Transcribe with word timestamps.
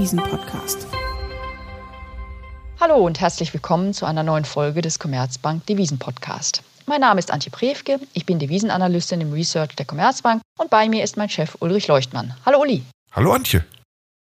Devisen-Podcast. 0.00 0.86
Hallo 2.80 3.04
und 3.04 3.20
herzlich 3.20 3.52
willkommen 3.52 3.92
zu 3.92 4.06
einer 4.06 4.22
neuen 4.22 4.46
Folge 4.46 4.80
des 4.80 4.98
Commerzbank 4.98 5.66
Devisen-Podcast. 5.66 6.62
Mein 6.86 7.02
Name 7.02 7.18
ist 7.18 7.30
Antje 7.30 7.50
Prewke, 7.50 8.00
ich 8.14 8.24
bin 8.24 8.38
Devisenanalystin 8.38 9.20
im 9.20 9.34
Research 9.34 9.76
der 9.76 9.84
Commerzbank 9.84 10.40
und 10.58 10.70
bei 10.70 10.88
mir 10.88 11.04
ist 11.04 11.18
mein 11.18 11.28
Chef 11.28 11.54
Ulrich 11.60 11.86
Leuchtmann. 11.86 12.34
Hallo 12.46 12.62
Uli. 12.62 12.82
Hallo 13.12 13.32
Antje. 13.32 13.62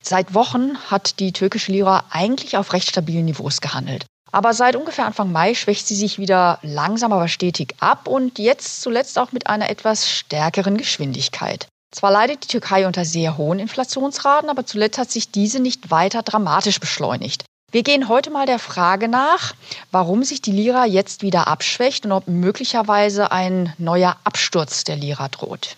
Seit 0.04 0.34
Wochen 0.34 0.80
hat 0.90 1.20
die 1.20 1.32
türkische 1.32 1.72
Lira 1.72 2.06
eigentlich 2.10 2.58
auf 2.58 2.74
recht 2.74 2.90
stabilen 2.90 3.26
Niveaus 3.26 3.62
gehandelt. 3.62 4.08
Aber 4.32 4.56
seit 4.56 4.76
ungefähr 4.76 5.06
Anfang 5.06 5.32
Mai 5.32 5.54
schwächt 5.54 5.86
sie 5.86 5.96
sich 5.96 6.18
wieder 6.18 6.58
langsam 6.64 7.14
aber 7.14 7.28
stetig 7.28 7.76
ab 7.82 8.08
und 8.08 8.40
jetzt 8.40 8.82
zuletzt 8.82 9.20
auch 9.20 9.32
mit 9.32 9.46
einer 9.46 9.70
etwas 9.70 10.10
stärkeren 10.10 10.76
Geschwindigkeit. 10.78 11.68
Zwar 11.92 12.12
leidet 12.12 12.44
die 12.44 12.48
Türkei 12.48 12.86
unter 12.86 13.06
sehr 13.06 13.38
hohen 13.38 13.60
Inflationsraten, 13.60 14.50
aber 14.50 14.66
zuletzt 14.66 14.98
hat 14.98 15.12
sich 15.12 15.32
diese 15.32 15.60
nicht 15.60 15.90
weiter 15.90 16.22
dramatisch 16.22 16.80
beschleunigt. 16.80 17.46
Wir 17.72 17.84
gehen 17.84 18.08
heute 18.08 18.30
mal 18.30 18.46
der 18.46 18.60
Frage 18.60 19.08
nach, 19.10 19.54
warum 19.92 20.24
sich 20.24 20.42
die 20.42 20.54
Lira 20.54 20.86
jetzt 20.86 21.22
wieder 21.22 21.48
abschwächt 21.48 22.06
und 22.06 22.14
ob 22.14 22.28
möglicherweise 22.28 23.32
ein 23.32 23.74
neuer 23.78 24.16
Absturz 24.24 24.86
der 24.86 24.96
Lira 24.96 25.28
droht. 25.28 25.76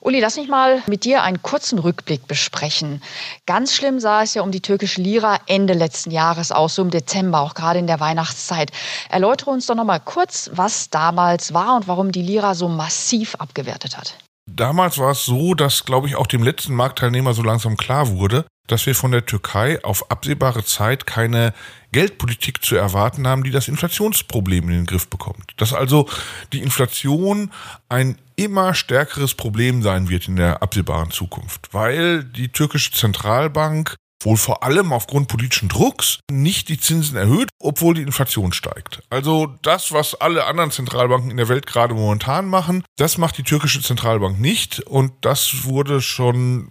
Uli, 0.00 0.20
lass 0.20 0.36
mich 0.36 0.48
mal 0.48 0.82
mit 0.86 1.04
dir 1.04 1.22
einen 1.22 1.42
kurzen 1.42 1.78
Rückblick 1.78 2.28
besprechen. 2.28 3.02
Ganz 3.46 3.74
schlimm 3.74 3.98
sah 3.98 4.22
es 4.22 4.34
ja 4.34 4.42
um 4.42 4.52
die 4.52 4.62
türkische 4.62 5.00
Lira 5.00 5.38
Ende 5.46 5.74
letzten 5.74 6.12
Jahres 6.12 6.52
aus, 6.52 6.76
so 6.76 6.82
im 6.82 6.90
Dezember, 6.90 7.40
auch 7.40 7.54
gerade 7.54 7.80
in 7.80 7.88
der 7.88 7.98
Weihnachtszeit. 7.98 8.70
Erläutere 9.08 9.50
uns 9.50 9.66
doch 9.66 9.74
noch 9.74 9.84
mal 9.84 9.98
kurz, 9.98 10.50
was 10.52 10.90
damals 10.90 11.52
war 11.52 11.74
und 11.74 11.88
warum 11.88 12.12
die 12.12 12.22
Lira 12.22 12.54
so 12.54 12.68
massiv 12.68 13.34
abgewertet 13.36 13.96
hat. 13.96 14.14
Damals 14.54 14.98
war 14.98 15.12
es 15.12 15.24
so, 15.24 15.54
dass, 15.54 15.84
glaube 15.84 16.08
ich, 16.08 16.16
auch 16.16 16.26
dem 16.26 16.42
letzten 16.42 16.74
Marktteilnehmer 16.74 17.34
so 17.34 17.42
langsam 17.42 17.76
klar 17.76 18.08
wurde, 18.08 18.46
dass 18.66 18.86
wir 18.86 18.94
von 18.94 19.12
der 19.12 19.26
Türkei 19.26 19.82
auf 19.84 20.10
absehbare 20.10 20.64
Zeit 20.64 21.06
keine 21.06 21.52
Geldpolitik 21.92 22.64
zu 22.64 22.76
erwarten 22.76 23.26
haben, 23.26 23.44
die 23.44 23.50
das 23.50 23.68
Inflationsproblem 23.68 24.64
in 24.64 24.76
den 24.76 24.86
Griff 24.86 25.08
bekommt. 25.08 25.52
Dass 25.56 25.72
also 25.72 26.08
die 26.52 26.62
Inflation 26.62 27.50
ein 27.88 28.18
immer 28.36 28.74
stärkeres 28.74 29.34
Problem 29.34 29.82
sein 29.82 30.08
wird 30.08 30.28
in 30.28 30.36
der 30.36 30.62
absehbaren 30.62 31.10
Zukunft, 31.10 31.72
weil 31.72 32.24
die 32.24 32.48
türkische 32.48 32.92
Zentralbank 32.92 33.96
wohl 34.22 34.36
vor 34.36 34.62
allem 34.62 34.92
aufgrund 34.92 35.28
politischen 35.28 35.68
Drucks 35.68 36.20
nicht 36.30 36.68
die 36.68 36.78
Zinsen 36.78 37.16
erhöht, 37.16 37.50
obwohl 37.58 37.94
die 37.94 38.02
Inflation 38.02 38.52
steigt. 38.52 39.02
Also 39.10 39.54
das, 39.62 39.92
was 39.92 40.14
alle 40.14 40.46
anderen 40.46 40.70
Zentralbanken 40.70 41.30
in 41.30 41.36
der 41.36 41.48
Welt 41.48 41.66
gerade 41.66 41.94
momentan 41.94 42.46
machen, 42.46 42.84
das 42.96 43.18
macht 43.18 43.38
die 43.38 43.42
türkische 43.42 43.82
Zentralbank 43.82 44.40
nicht 44.40 44.80
und 44.80 45.12
das 45.20 45.64
wurde 45.64 46.00
schon 46.00 46.68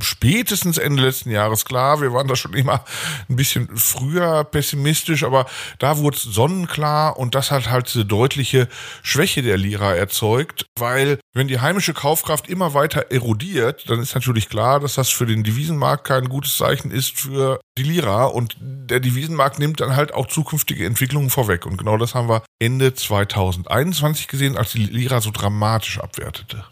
spätestens 0.00 0.78
Ende 0.78 1.02
letzten 1.02 1.30
Jahres 1.30 1.64
klar. 1.64 2.00
Wir 2.00 2.12
waren 2.12 2.28
da 2.28 2.36
schon 2.36 2.54
immer 2.54 2.84
ein 3.28 3.36
bisschen 3.36 3.68
früher 3.76 4.44
pessimistisch, 4.44 5.24
aber 5.24 5.46
da 5.78 5.98
wurde 5.98 6.16
es 6.16 6.22
sonnenklar 6.22 7.16
und 7.16 7.34
das 7.34 7.50
hat 7.50 7.70
halt 7.70 7.88
diese 7.88 8.04
deutliche 8.04 8.68
Schwäche 9.02 9.42
der 9.42 9.56
Lira 9.56 9.94
erzeugt, 9.94 10.66
weil 10.78 11.18
wenn 11.34 11.48
die 11.48 11.60
heimische 11.60 11.94
Kaufkraft 11.94 12.48
immer 12.48 12.74
weiter 12.74 13.10
erodiert, 13.10 13.88
dann 13.88 14.00
ist 14.00 14.14
natürlich 14.14 14.48
klar, 14.48 14.80
dass 14.80 14.94
das 14.94 15.10
für 15.10 15.26
den 15.26 15.44
Devisenmarkt 15.44 16.04
kein 16.04 16.28
gutes 16.28 16.56
Zeichen 16.56 16.90
ist 16.90 17.18
für 17.18 17.60
die 17.76 17.82
Lira 17.82 18.24
und 18.24 18.56
der 18.60 19.00
Devisenmarkt 19.00 19.58
nimmt 19.58 19.80
dann 19.80 19.96
halt 19.96 20.14
auch 20.14 20.26
zukünftige 20.26 20.84
Entwicklungen 20.84 21.30
vorweg 21.30 21.66
und 21.66 21.76
genau 21.76 21.96
das 21.96 22.14
haben 22.14 22.28
wir 22.28 22.42
Ende 22.58 22.94
2021 22.94 24.28
gesehen, 24.28 24.56
als 24.56 24.72
die 24.72 24.84
Lira 24.84 25.20
so 25.20 25.30
dramatisch 25.30 26.00
abwertete. 26.00 26.64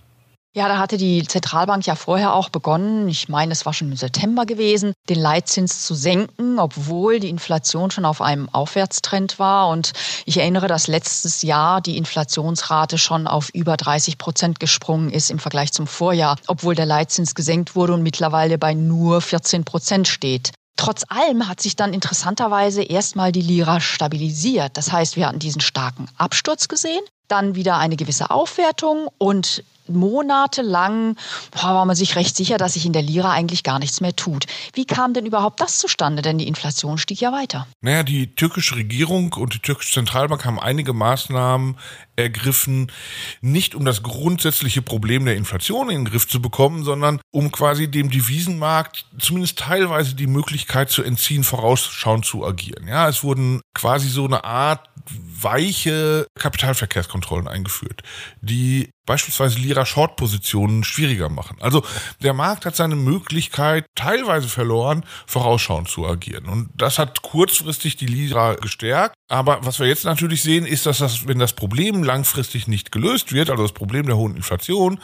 Ja, 0.56 0.68
da 0.68 0.78
hatte 0.78 0.96
die 0.96 1.22
Zentralbank 1.22 1.84
ja 1.86 1.94
vorher 1.96 2.32
auch 2.32 2.48
begonnen, 2.48 3.10
ich 3.10 3.28
meine, 3.28 3.52
es 3.52 3.66
war 3.66 3.74
schon 3.74 3.90
im 3.90 3.96
September 3.98 4.46
gewesen, 4.46 4.94
den 5.10 5.18
Leitzins 5.18 5.82
zu 5.82 5.94
senken, 5.94 6.58
obwohl 6.58 7.20
die 7.20 7.28
Inflation 7.28 7.90
schon 7.90 8.06
auf 8.06 8.22
einem 8.22 8.48
Aufwärtstrend 8.48 9.38
war. 9.38 9.68
Und 9.68 9.92
ich 10.24 10.38
erinnere, 10.38 10.66
dass 10.66 10.86
letztes 10.86 11.42
Jahr 11.42 11.82
die 11.82 11.98
Inflationsrate 11.98 12.96
schon 12.96 13.26
auf 13.26 13.50
über 13.52 13.76
30 13.76 14.16
Prozent 14.16 14.58
gesprungen 14.58 15.10
ist 15.10 15.30
im 15.30 15.38
Vergleich 15.38 15.72
zum 15.72 15.86
Vorjahr, 15.86 16.38
obwohl 16.46 16.74
der 16.74 16.86
Leitzins 16.86 17.34
gesenkt 17.34 17.76
wurde 17.76 17.92
und 17.92 18.02
mittlerweile 18.02 18.56
bei 18.56 18.72
nur 18.72 19.20
14 19.20 19.66
Prozent 19.66 20.08
steht. 20.08 20.52
Trotz 20.76 21.02
allem 21.08 21.48
hat 21.48 21.60
sich 21.60 21.76
dann 21.76 21.92
interessanterweise 21.92 22.82
erstmal 22.82 23.30
die 23.30 23.42
Lira 23.42 23.78
stabilisiert. 23.82 24.78
Das 24.78 24.90
heißt, 24.90 25.16
wir 25.16 25.28
hatten 25.28 25.38
diesen 25.38 25.60
starken 25.60 26.08
Absturz 26.16 26.66
gesehen, 26.66 27.02
dann 27.28 27.56
wieder 27.56 27.76
eine 27.76 27.96
gewisse 27.96 28.30
Aufwertung 28.30 29.08
und 29.18 29.62
monatelang 29.88 31.16
war 31.52 31.84
man 31.84 31.96
sich 31.96 32.16
recht 32.16 32.36
sicher, 32.36 32.58
dass 32.58 32.74
sich 32.74 32.86
in 32.86 32.92
der 32.92 33.02
Lira 33.02 33.32
eigentlich 33.32 33.62
gar 33.62 33.78
nichts 33.78 34.00
mehr 34.00 34.14
tut. 34.14 34.46
Wie 34.74 34.84
kam 34.84 35.14
denn 35.14 35.26
überhaupt 35.26 35.60
das 35.60 35.78
zustande? 35.78 36.22
Denn 36.22 36.38
die 36.38 36.48
Inflation 36.48 36.98
stieg 36.98 37.20
ja 37.20 37.32
weiter. 37.32 37.66
Naja, 37.80 38.02
die 38.02 38.34
türkische 38.34 38.76
Regierung 38.76 39.32
und 39.34 39.54
die 39.54 39.58
türkische 39.58 39.92
Zentralbank 39.92 40.44
haben 40.44 40.58
einige 40.58 40.92
Maßnahmen 40.92 41.76
ergriffen, 42.16 42.90
nicht 43.40 43.74
um 43.74 43.84
das 43.84 44.02
grundsätzliche 44.02 44.82
Problem 44.82 45.24
der 45.26 45.36
Inflation 45.36 45.90
in 45.90 46.04
den 46.04 46.04
Griff 46.06 46.26
zu 46.26 46.40
bekommen, 46.40 46.82
sondern 46.82 47.20
um 47.30 47.52
quasi 47.52 47.90
dem 47.90 48.10
Devisenmarkt 48.10 49.06
zumindest 49.18 49.58
teilweise 49.58 50.14
die 50.14 50.26
Möglichkeit 50.26 50.90
zu 50.90 51.02
entziehen, 51.02 51.44
vorausschauend 51.44 52.24
zu 52.24 52.44
agieren. 52.44 52.88
Ja, 52.88 53.08
es 53.08 53.22
wurden 53.22 53.60
quasi 53.74 54.08
so 54.08 54.24
eine 54.24 54.44
Art 54.44 54.88
weiche 55.10 56.26
Kapitalverkehrskontrollen 56.38 57.48
eingeführt, 57.48 58.02
die 58.40 58.90
beispielsweise 59.06 59.58
Lira-Short-Positionen 59.58 60.84
schwieriger 60.84 61.28
machen. 61.28 61.56
Also 61.60 61.82
der 62.22 62.34
Markt 62.34 62.66
hat 62.66 62.76
seine 62.76 62.96
Möglichkeit 62.96 63.86
teilweise 63.94 64.48
verloren, 64.48 65.04
vorausschauend 65.26 65.88
zu 65.88 66.06
agieren. 66.06 66.46
Und 66.46 66.70
das 66.74 66.98
hat 66.98 67.22
kurzfristig 67.22 67.96
die 67.96 68.06
Lira 68.06 68.54
gestärkt. 68.54 69.14
Aber 69.28 69.58
was 69.62 69.80
wir 69.80 69.88
jetzt 69.88 70.04
natürlich 70.04 70.42
sehen, 70.42 70.66
ist, 70.66 70.86
dass 70.86 70.98
das, 70.98 71.26
wenn 71.26 71.40
das 71.40 71.52
Problem 71.52 72.04
langfristig 72.04 72.68
nicht 72.68 72.92
gelöst 72.92 73.32
wird, 73.32 73.50
also 73.50 73.64
das 73.64 73.72
Problem 73.72 74.06
der 74.06 74.16
hohen 74.16 74.36
Inflation, 74.36 75.00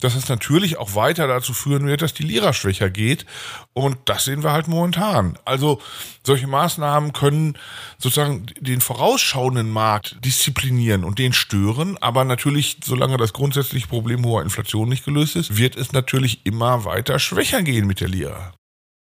dass 0.00 0.14
es 0.14 0.28
natürlich 0.28 0.78
auch 0.78 0.94
weiter 0.94 1.26
dazu 1.26 1.52
führen 1.52 1.86
wird, 1.86 2.02
dass 2.02 2.14
die 2.14 2.22
Lira 2.22 2.52
schwächer 2.52 2.88
geht. 2.88 3.26
Und 3.74 3.98
das 4.06 4.24
sehen 4.24 4.42
wir 4.42 4.52
halt 4.52 4.68
momentan. 4.68 5.38
Also 5.44 5.82
solche 6.24 6.46
Maßnahmen 6.46 7.12
können 7.12 7.58
sozusagen 7.98 8.46
den 8.60 8.80
vorausschauenden 8.80 9.70
Markt 9.70 10.24
disziplinieren 10.24 11.04
und 11.04 11.18
den 11.18 11.32
stören. 11.32 11.98
Aber 11.98 12.24
natürlich, 12.24 12.78
solange 12.84 13.16
das 13.16 13.32
grundsätzliche 13.32 13.88
Problem 13.88 14.24
hoher 14.24 14.42
Inflation 14.42 14.88
nicht 14.88 15.04
gelöst 15.04 15.36
ist, 15.36 15.56
wird 15.56 15.76
es 15.76 15.92
natürlich 15.92 16.46
immer 16.46 16.84
weiter 16.84 17.18
schwächer 17.18 17.62
gehen 17.62 17.86
mit 17.86 18.00
der 18.00 18.08
Lira. 18.08 18.54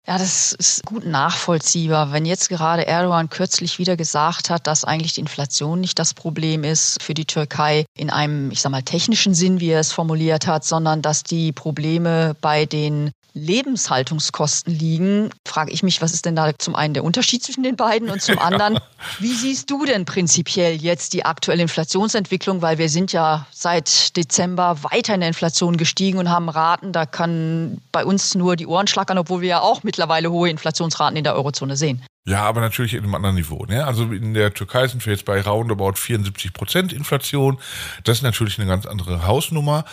Ja, 0.08 0.18
das 0.18 0.52
ist 0.52 0.84
gut 0.84 1.04
nachvollziehbar. 1.04 2.12
Wenn 2.12 2.26
jetzt 2.26 2.48
gerade 2.48 2.86
Erdogan 2.86 3.28
kürzlich 3.28 3.80
wieder 3.80 3.96
gesagt 3.96 4.50
hat, 4.50 4.68
dass 4.68 4.84
eigentlich 4.84 5.14
die 5.14 5.20
Inflation 5.20 5.80
nicht 5.80 5.98
das 5.98 6.14
Problem 6.14 6.62
ist 6.62 7.02
für 7.02 7.12
die 7.12 7.24
Türkei 7.24 7.86
in 7.98 8.10
einem, 8.10 8.52
ich 8.52 8.60
sag 8.60 8.70
mal, 8.70 8.82
technischen 8.82 9.34
Sinn, 9.34 9.58
wie 9.58 9.70
er 9.70 9.80
es 9.80 9.92
formuliert 9.92 10.46
hat, 10.46 10.64
sondern 10.64 11.02
dass 11.02 11.24
die 11.24 11.50
Probleme 11.50 12.36
bei 12.40 12.66
den 12.66 13.10
Lebenshaltungskosten 13.36 14.74
liegen, 14.74 15.30
frage 15.46 15.70
ich 15.70 15.82
mich, 15.82 16.00
was 16.00 16.14
ist 16.14 16.24
denn 16.24 16.34
da 16.34 16.58
zum 16.58 16.74
einen 16.74 16.94
der 16.94 17.04
Unterschied 17.04 17.44
zwischen 17.44 17.62
den 17.62 17.76
beiden 17.76 18.08
und 18.08 18.22
zum 18.22 18.38
anderen, 18.40 18.78
wie 19.18 19.34
siehst 19.34 19.70
du 19.70 19.84
denn 19.84 20.06
prinzipiell 20.06 20.74
jetzt 20.74 21.12
die 21.12 21.24
aktuelle 21.24 21.62
Inflationsentwicklung, 21.62 22.62
weil 22.62 22.78
wir 22.78 22.88
sind 22.88 23.12
ja 23.12 23.46
seit 23.52 24.16
Dezember 24.16 24.82
weiter 24.82 25.14
in 25.14 25.20
der 25.20 25.28
Inflation 25.28 25.76
gestiegen 25.76 26.18
und 26.18 26.30
haben 26.30 26.48
Raten, 26.48 26.92
da 26.92 27.04
kann 27.04 27.82
bei 27.92 28.04
uns 28.04 28.34
nur 28.34 28.56
die 28.56 28.66
Ohren 28.66 28.86
schlackern, 28.86 29.18
obwohl 29.18 29.42
wir 29.42 29.48
ja 29.48 29.60
auch 29.60 29.82
mittlerweile 29.82 30.30
hohe 30.30 30.48
Inflationsraten 30.48 31.16
in 31.16 31.24
der 31.24 31.34
Eurozone 31.34 31.76
sehen. 31.76 32.02
Ja, 32.24 32.42
aber 32.42 32.60
natürlich 32.60 32.94
in 32.94 33.04
einem 33.04 33.14
anderen 33.14 33.36
Niveau. 33.36 33.66
Ne? 33.66 33.86
Also 33.86 34.04
in 34.04 34.34
der 34.34 34.52
Türkei 34.52 34.88
sind 34.88 35.04
wir 35.04 35.12
jetzt 35.12 35.26
bei 35.26 35.40
roundabout 35.40 35.92
74 35.92 36.52
Prozent 36.54 36.92
Inflation. 36.92 37.58
Das 38.02 38.18
ist 38.18 38.22
natürlich 38.22 38.58
eine 38.58 38.66
ganz 38.66 38.84
andere 38.86 39.26
Hausnummer. 39.26 39.84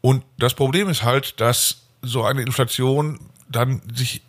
Und 0.00 0.22
das 0.38 0.54
Problem 0.54 0.88
ist 0.88 1.02
halt, 1.02 1.40
dass 1.40 1.83
so 2.04 2.24
eine 2.24 2.42
Inflation 2.42 3.20
dann 3.48 3.82
sich 3.94 4.22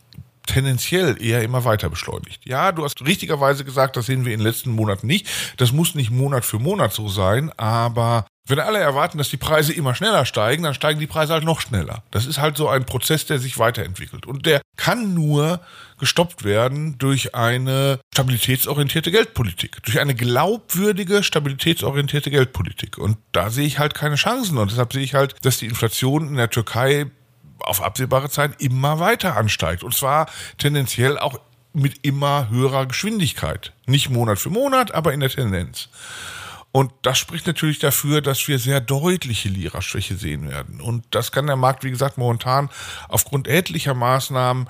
tendenziell 0.45 1.21
eher 1.21 1.43
immer 1.43 1.65
weiter 1.65 1.89
beschleunigt. 1.89 2.45
Ja, 2.45 2.71
du 2.71 2.83
hast 2.83 3.01
richtigerweise 3.05 3.65
gesagt, 3.65 3.97
das 3.97 4.05
sehen 4.05 4.25
wir 4.25 4.33
in 4.33 4.39
den 4.39 4.47
letzten 4.47 4.71
Monaten 4.71 5.07
nicht. 5.07 5.27
Das 5.57 5.71
muss 5.71 5.95
nicht 5.95 6.11
Monat 6.11 6.45
für 6.45 6.59
Monat 6.59 6.93
so 6.93 7.07
sein, 7.07 7.51
aber 7.57 8.25
wenn 8.47 8.59
alle 8.59 8.77
erwarten, 8.77 9.17
dass 9.17 9.29
die 9.29 9.37
Preise 9.37 9.73
immer 9.73 9.95
schneller 9.95 10.23
steigen, 10.25 10.63
dann 10.63 10.75
steigen 10.75 10.99
die 10.99 11.07
Preise 11.07 11.33
halt 11.33 11.43
noch 11.43 11.61
schneller. 11.61 12.03
Das 12.11 12.27
ist 12.27 12.37
halt 12.37 12.57
so 12.57 12.69
ein 12.69 12.85
Prozess, 12.85 13.25
der 13.25 13.39
sich 13.39 13.57
weiterentwickelt. 13.57 14.27
Und 14.27 14.45
der 14.45 14.61
kann 14.77 15.15
nur 15.15 15.61
gestoppt 15.97 16.43
werden 16.43 16.99
durch 16.99 17.33
eine 17.33 17.99
stabilitätsorientierte 18.13 19.11
Geldpolitik, 19.11 19.81
durch 19.83 19.99
eine 19.99 20.13
glaubwürdige, 20.13 21.23
stabilitätsorientierte 21.23 22.29
Geldpolitik. 22.29 22.99
Und 22.99 23.17
da 23.31 23.49
sehe 23.49 23.65
ich 23.65 23.79
halt 23.79 23.95
keine 23.95 24.15
Chancen. 24.15 24.59
Und 24.59 24.69
deshalb 24.69 24.93
sehe 24.93 25.03
ich 25.03 25.15
halt, 25.15 25.33
dass 25.43 25.57
die 25.57 25.65
Inflation 25.65 26.27
in 26.27 26.35
der 26.35 26.51
Türkei 26.51 27.07
auf 27.59 27.81
absehbare 27.81 28.29
Zeit 28.29 28.61
immer 28.61 28.99
weiter 28.99 29.35
ansteigt. 29.35 29.83
Und 29.83 29.93
zwar 29.93 30.27
tendenziell 30.57 31.17
auch 31.17 31.39
mit 31.73 32.05
immer 32.05 32.49
höherer 32.49 32.85
Geschwindigkeit. 32.85 33.73
Nicht 33.85 34.09
Monat 34.09 34.39
für 34.39 34.49
Monat, 34.49 34.93
aber 34.93 35.13
in 35.13 35.19
der 35.19 35.29
Tendenz. 35.29 35.89
Und 36.71 36.91
das 37.03 37.17
spricht 37.17 37.47
natürlich 37.47 37.79
dafür, 37.79 38.21
dass 38.21 38.47
wir 38.47 38.59
sehr 38.59 38.81
deutliche 38.81 39.47
Lira-Schwäche 39.47 40.15
sehen 40.15 40.49
werden. 40.49 40.81
Und 40.81 41.05
das 41.11 41.31
kann 41.31 41.47
der 41.47 41.55
Markt, 41.55 41.85
wie 41.85 41.89
gesagt, 41.89 42.17
momentan 42.17 42.69
aufgrund 43.07 43.47
etlicher 43.47 43.93
Maßnahmen 43.93 44.67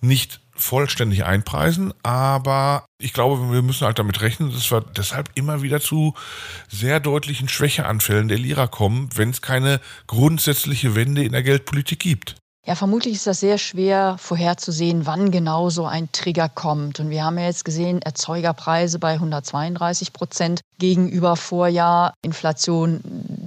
nicht 0.00 0.40
vollständig 0.54 1.24
einpreisen, 1.24 1.92
aber 2.02 2.84
ich 2.98 3.12
glaube, 3.12 3.52
wir 3.52 3.62
müssen 3.62 3.86
halt 3.86 3.98
damit 3.98 4.20
rechnen, 4.20 4.52
dass 4.52 4.70
wir 4.70 4.80
deshalb 4.80 5.30
immer 5.34 5.62
wieder 5.62 5.80
zu 5.80 6.14
sehr 6.68 7.00
deutlichen 7.00 7.48
Schwächeanfällen 7.48 8.28
der 8.28 8.38
Lira 8.38 8.66
kommen, 8.66 9.08
wenn 9.14 9.30
es 9.30 9.42
keine 9.42 9.80
grundsätzliche 10.06 10.94
Wende 10.94 11.24
in 11.24 11.32
der 11.32 11.42
Geldpolitik 11.42 12.00
gibt. 12.00 12.36
Ja, 12.64 12.76
vermutlich 12.76 13.14
ist 13.14 13.26
das 13.26 13.40
sehr 13.40 13.58
schwer 13.58 14.16
vorherzusehen, 14.20 15.04
wann 15.04 15.32
genau 15.32 15.68
so 15.68 15.84
ein 15.84 16.12
Trigger 16.12 16.48
kommt. 16.48 17.00
Und 17.00 17.10
wir 17.10 17.24
haben 17.24 17.36
ja 17.36 17.46
jetzt 17.46 17.64
gesehen, 17.64 18.00
Erzeugerpreise 18.02 19.00
bei 19.00 19.14
132 19.14 20.12
Prozent 20.12 20.60
gegenüber 20.78 21.34
Vorjahr, 21.34 22.14
Inflation 22.22 23.00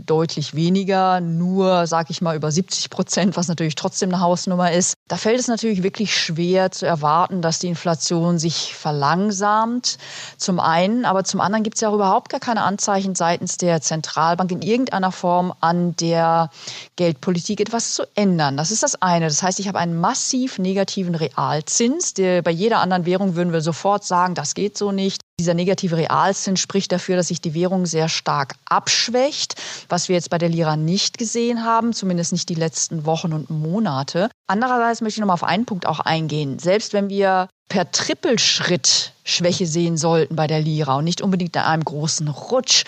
deutlich 0.05 0.55
weniger, 0.55 1.21
nur, 1.21 1.87
sag 1.87 2.09
ich 2.09 2.21
mal, 2.21 2.35
über 2.35 2.51
70 2.51 2.89
Prozent, 2.89 3.37
was 3.37 3.47
natürlich 3.47 3.75
trotzdem 3.75 4.09
eine 4.09 4.21
Hausnummer 4.21 4.71
ist. 4.71 4.95
Da 5.07 5.17
fällt 5.17 5.39
es 5.39 5.47
natürlich 5.47 5.83
wirklich 5.83 6.15
schwer 6.15 6.71
zu 6.71 6.85
erwarten, 6.85 7.41
dass 7.41 7.59
die 7.59 7.67
Inflation 7.67 8.37
sich 8.37 8.73
verlangsamt. 8.75 9.97
Zum 10.37 10.59
einen, 10.59 11.05
aber 11.05 11.23
zum 11.23 11.41
anderen 11.41 11.63
gibt 11.63 11.75
es 11.75 11.81
ja 11.81 11.89
auch 11.89 11.95
überhaupt 11.95 12.29
gar 12.29 12.39
keine 12.39 12.61
Anzeichen 12.61 13.15
seitens 13.15 13.57
der 13.57 13.81
Zentralbank 13.81 14.51
in 14.51 14.61
irgendeiner 14.61 15.11
Form 15.11 15.53
an 15.59 15.95
der 15.95 16.49
Geldpolitik 16.95 17.59
etwas 17.59 17.93
zu 17.93 18.03
ändern. 18.15 18.57
Das 18.57 18.71
ist 18.71 18.83
das 18.83 19.01
eine. 19.01 19.27
Das 19.27 19.43
heißt, 19.43 19.59
ich 19.59 19.67
habe 19.67 19.79
einen 19.79 19.99
massiv 19.99 20.59
negativen 20.59 21.15
Realzins. 21.15 22.13
Der, 22.13 22.41
bei 22.41 22.51
jeder 22.51 22.79
anderen 22.79 23.05
Währung 23.05 23.35
würden 23.35 23.53
wir 23.53 23.61
sofort 23.61 24.03
sagen, 24.03 24.35
das 24.35 24.53
geht 24.53 24.77
so 24.77 24.91
nicht. 24.91 25.24
Dieser 25.37 25.53
negative 25.53 25.97
Realzins 25.97 26.61
spricht 26.61 26.93
dafür, 26.93 27.17
dass 27.17 27.27
sich 27.27 27.41
die 27.41 27.53
Währung 27.53 27.85
sehr 27.85 28.07
stark 28.07 28.55
abschwächt, 28.69 29.55
was 29.89 30.07
wir 30.07 30.15
jetzt 30.15 30.29
bei 30.29 30.37
der 30.37 30.47
Lira 30.47 30.77
nicht 30.77 31.17
gesehen 31.17 31.65
haben, 31.65 31.91
zumindest 31.91 32.31
nicht 32.31 32.47
die 32.47 32.55
letzten 32.55 33.05
Wochen 33.05 33.33
und 33.33 33.49
Monate. 33.49 34.29
Andererseits 34.47 35.01
möchte 35.01 35.17
ich 35.17 35.19
noch 35.19 35.27
mal 35.27 35.33
auf 35.33 35.43
einen 35.43 35.65
Punkt 35.65 35.87
auch 35.87 35.99
eingehen. 35.99 36.57
Selbst 36.57 36.93
wenn 36.93 37.09
wir 37.09 37.49
per 37.67 37.91
Trippelschritt 37.91 39.11
Schwäche 39.25 39.67
sehen 39.67 39.97
sollten 39.97 40.37
bei 40.37 40.47
der 40.47 40.61
Lira 40.61 40.95
und 40.95 41.03
nicht 41.03 41.21
unbedingt 41.21 41.57
in 41.57 41.63
einem 41.63 41.83
großen 41.83 42.29
Rutsch. 42.29 42.85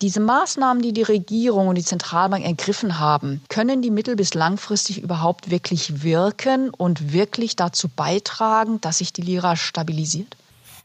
Diese 0.00 0.20
Maßnahmen, 0.20 0.82
die 0.82 0.94
die 0.94 1.02
Regierung 1.02 1.68
und 1.68 1.74
die 1.74 1.84
Zentralbank 1.84 2.44
ergriffen 2.44 3.00
haben, 3.00 3.42
können 3.50 3.82
die 3.82 3.90
mittel- 3.90 4.16
bis 4.16 4.32
langfristig 4.32 5.02
überhaupt 5.02 5.50
wirklich 5.50 6.02
wirken 6.02 6.70
und 6.70 7.12
wirklich 7.12 7.54
dazu 7.54 7.88
beitragen, 7.88 8.80
dass 8.80 8.98
sich 8.98 9.12
die 9.12 9.22
Lira 9.22 9.56
stabilisiert? 9.56 10.36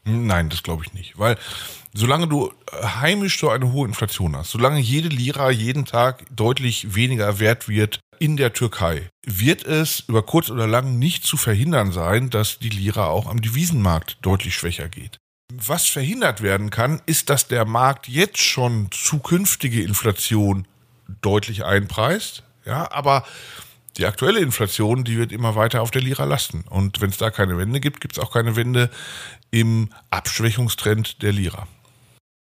Nein, 0.08 0.48
das 0.48 0.62
glaube 0.62 0.84
ich 0.84 0.94
nicht. 0.94 1.18
Weil 1.18 1.36
solange 1.92 2.26
du 2.26 2.52
heimisch 2.82 3.38
so 3.38 3.50
eine 3.50 3.72
hohe 3.72 3.86
Inflation 3.86 4.36
hast, 4.36 4.50
solange 4.50 4.80
jede 4.80 5.08
Lira 5.08 5.50
jeden 5.50 5.84
Tag 5.84 6.24
deutlich 6.30 6.94
weniger 6.94 7.38
wert 7.38 7.68
wird 7.68 8.00
in 8.18 8.36
der 8.36 8.52
Türkei, 8.52 9.08
wird 9.26 9.64
es 9.64 10.00
über 10.08 10.22
kurz 10.22 10.50
oder 10.50 10.66
lang 10.66 10.98
nicht 10.98 11.24
zu 11.24 11.36
verhindern 11.36 11.92
sein, 11.92 12.30
dass 12.30 12.58
die 12.58 12.70
Lira 12.70 13.06
auch 13.06 13.26
am 13.26 13.40
Devisenmarkt 13.40 14.18
deutlich 14.22 14.54
schwächer 14.54 14.88
geht. 14.88 15.18
Was 15.52 15.86
verhindert 15.86 16.42
werden 16.42 16.70
kann, 16.70 17.00
ist, 17.06 17.30
dass 17.30 17.48
der 17.48 17.64
Markt 17.64 18.08
jetzt 18.08 18.38
schon 18.38 18.88
zukünftige 18.90 19.82
Inflation 19.82 20.66
deutlich 21.22 21.64
einpreist. 21.64 22.42
Ja, 22.64 22.90
aber 22.92 23.24
die 23.98 24.06
aktuelle 24.06 24.38
Inflation, 24.40 25.04
die 25.04 25.18
wird 25.18 25.32
immer 25.32 25.56
weiter 25.56 25.82
auf 25.82 25.90
der 25.90 26.02
Lira 26.02 26.24
lasten. 26.24 26.64
Und 26.70 27.00
wenn 27.00 27.10
es 27.10 27.18
da 27.18 27.30
keine 27.30 27.58
Wende 27.58 27.80
gibt, 27.80 28.00
gibt 28.00 28.16
es 28.16 28.22
auch 28.22 28.32
keine 28.32 28.56
Wende 28.56 28.90
im 29.50 29.90
Abschwächungstrend 30.10 31.22
der 31.22 31.32
Lira. 31.32 31.66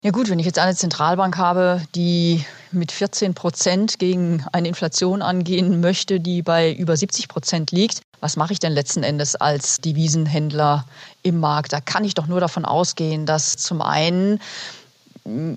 Ja 0.03 0.11
gut, 0.11 0.29
wenn 0.29 0.37
ich 0.37 0.45
jetzt 0.45 0.59
eine 0.59 0.75
Zentralbank 0.75 1.37
habe, 1.37 1.81
die 1.95 2.45
mit 2.71 2.91
14 2.91 3.33
Prozent 3.33 3.97
gegen 3.97 4.45
eine 4.51 4.67
Inflation 4.67 5.23
angehen 5.23 5.81
möchte, 5.81 6.19
die 6.19 6.43
bei 6.43 6.71
über 6.71 6.95
70 6.95 7.27
Prozent 7.27 7.71
liegt, 7.71 8.01
was 8.19 8.37
mache 8.37 8.53
ich 8.53 8.59
denn 8.59 8.73
letzten 8.73 9.01
Endes 9.01 9.35
als 9.35 9.77
Devisenhändler 9.81 10.85
im 11.23 11.39
Markt? 11.39 11.73
Da 11.73 11.81
kann 11.81 12.03
ich 12.03 12.13
doch 12.13 12.27
nur 12.27 12.39
davon 12.39 12.63
ausgehen, 12.63 13.25
dass 13.25 13.57
zum 13.57 13.81
einen 13.81 14.39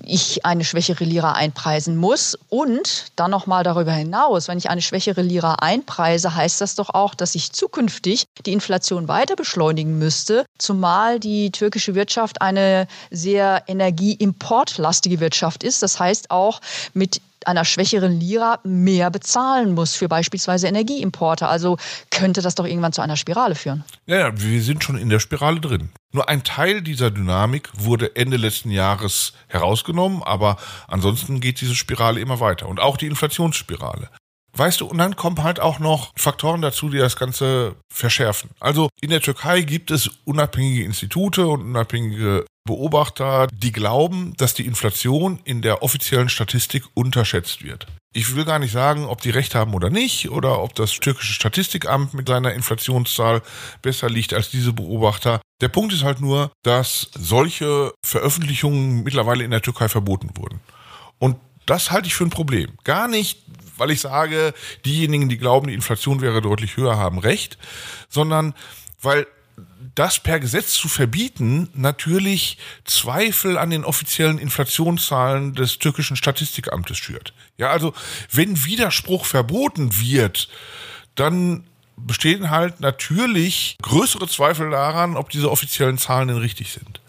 ich 0.05 0.45
eine 0.45 0.63
schwächere 0.63 1.03
Lira 1.03 1.33
einpreisen 1.33 1.95
muss. 1.95 2.37
Und 2.49 3.11
dann 3.15 3.31
nochmal 3.31 3.63
darüber 3.63 3.93
hinaus, 3.93 4.47
wenn 4.47 4.57
ich 4.57 4.69
eine 4.69 4.81
schwächere 4.81 5.21
Lira 5.21 5.55
einpreise, 5.55 6.35
heißt 6.35 6.61
das 6.61 6.75
doch 6.75 6.89
auch, 6.89 7.15
dass 7.15 7.35
ich 7.35 7.51
zukünftig 7.51 8.25
die 8.45 8.53
Inflation 8.53 9.07
weiter 9.07 9.35
beschleunigen 9.35 9.97
müsste, 9.97 10.45
zumal 10.57 11.19
die 11.19 11.51
türkische 11.51 11.95
Wirtschaft 11.95 12.41
eine 12.41 12.87
sehr 13.09 13.63
energieimportlastige 13.67 15.19
Wirtschaft 15.19 15.63
ist. 15.63 15.81
Das 15.81 15.99
heißt 15.99 16.31
auch 16.31 16.61
mit 16.93 17.21
einer 17.45 17.65
schwächeren 17.65 18.19
Lira 18.19 18.59
mehr 18.63 19.09
bezahlen 19.09 19.73
muss 19.73 19.95
für 19.95 20.07
beispielsweise 20.07 20.67
Energieimporte. 20.67 21.47
Also 21.47 21.77
könnte 22.09 22.41
das 22.41 22.55
doch 22.55 22.65
irgendwann 22.65 22.93
zu 22.93 23.01
einer 23.01 23.17
Spirale 23.17 23.55
führen. 23.55 23.83
Ja, 24.05 24.17
ja, 24.17 24.39
wir 24.39 24.61
sind 24.61 24.83
schon 24.83 24.97
in 24.97 25.09
der 25.09 25.19
Spirale 25.19 25.59
drin. 25.59 25.89
Nur 26.13 26.27
ein 26.27 26.43
Teil 26.43 26.81
dieser 26.81 27.11
Dynamik 27.11 27.69
wurde 27.73 28.15
Ende 28.15 28.37
letzten 28.37 28.71
Jahres 28.71 29.33
herausgenommen, 29.47 30.23
aber 30.23 30.57
ansonsten 30.87 31.39
geht 31.39 31.61
diese 31.61 31.75
Spirale 31.75 32.19
immer 32.19 32.39
weiter. 32.39 32.67
Und 32.67 32.79
auch 32.79 32.97
die 32.97 33.07
Inflationsspirale. 33.07 34.09
Weißt 34.53 34.81
du, 34.81 34.85
und 34.85 34.97
dann 34.97 35.15
kommen 35.15 35.43
halt 35.43 35.61
auch 35.61 35.79
noch 35.79 36.11
Faktoren 36.17 36.61
dazu, 36.61 36.89
die 36.89 36.97
das 36.97 37.15
Ganze 37.15 37.75
verschärfen. 37.93 38.49
Also 38.59 38.89
in 38.99 39.09
der 39.09 39.21
Türkei 39.21 39.61
gibt 39.61 39.91
es 39.91 40.09
unabhängige 40.25 40.83
Institute 40.83 41.47
und 41.47 41.61
unabhängige 41.61 42.45
Beobachter, 42.65 43.47
die 43.47 43.71
glauben, 43.71 44.33
dass 44.37 44.53
die 44.53 44.65
Inflation 44.65 45.39
in 45.45 45.61
der 45.61 45.81
offiziellen 45.81 46.29
Statistik 46.29 46.83
unterschätzt 46.93 47.63
wird. 47.63 47.87
Ich 48.13 48.35
will 48.35 48.43
gar 48.43 48.59
nicht 48.59 48.73
sagen, 48.73 49.05
ob 49.05 49.21
die 49.21 49.29
recht 49.29 49.55
haben 49.55 49.73
oder 49.73 49.89
nicht, 49.89 50.29
oder 50.29 50.61
ob 50.61 50.75
das 50.75 50.91
türkische 50.91 51.33
Statistikamt 51.33 52.13
mit 52.13 52.27
seiner 52.27 52.53
Inflationszahl 52.53 53.41
besser 53.81 54.09
liegt 54.09 54.33
als 54.33 54.49
diese 54.49 54.73
Beobachter. 54.73 55.41
Der 55.61 55.69
Punkt 55.69 55.93
ist 55.93 56.03
halt 56.03 56.19
nur, 56.19 56.51
dass 56.63 57.09
solche 57.13 57.93
Veröffentlichungen 58.03 59.03
mittlerweile 59.03 59.43
in 59.43 59.51
der 59.51 59.61
Türkei 59.61 59.87
verboten 59.87 60.31
wurden. 60.35 60.59
Und 61.19 61.37
das 61.67 61.91
halte 61.91 62.07
ich 62.07 62.15
für 62.15 62.25
ein 62.25 62.31
Problem. 62.31 62.71
Gar 62.83 63.07
nicht, 63.07 63.43
weil 63.77 63.91
ich 63.91 64.01
sage, 64.01 64.53
diejenigen, 64.85 65.29
die 65.29 65.37
glauben, 65.37 65.67
die 65.67 65.73
Inflation 65.73 66.21
wäre 66.21 66.41
deutlich 66.41 66.77
höher, 66.77 66.97
haben 66.97 67.19
recht, 67.19 67.57
sondern 68.09 68.55
weil 69.01 69.27
das 69.95 70.19
per 70.19 70.39
Gesetz 70.39 70.73
zu 70.73 70.87
verbieten 70.87 71.69
natürlich 71.73 72.57
Zweifel 72.85 73.57
an 73.57 73.69
den 73.69 73.83
offiziellen 73.83 74.39
Inflationszahlen 74.39 75.53
des 75.53 75.79
türkischen 75.79 76.15
Statistikamtes 76.15 76.97
schürt. 76.97 77.33
Ja, 77.57 77.69
also 77.69 77.93
wenn 78.31 78.65
Widerspruch 78.65 79.25
verboten 79.25 79.99
wird, 79.99 80.49
dann 81.15 81.65
bestehen 81.95 82.49
halt 82.49 82.79
natürlich 82.79 83.77
größere 83.81 84.27
Zweifel 84.27 84.69
daran, 84.69 85.17
ob 85.17 85.29
diese 85.29 85.51
offiziellen 85.51 85.97
Zahlen 85.97 86.29
denn 86.29 86.37
richtig 86.37 86.71
sind. 86.71 87.01